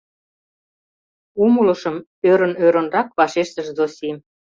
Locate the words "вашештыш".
3.17-3.67